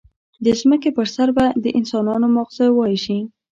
د 0.43 0.45
ځمکې 0.59 0.89
پر 0.97 1.07
سر 1.15 1.29
به 1.37 1.45
د 1.63 1.65
انسانانو 1.79 2.27
ماغزه 2.35 2.65
وایشي. 2.73 3.19